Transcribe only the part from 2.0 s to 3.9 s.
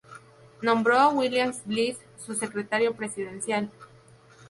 su secretario presidencial.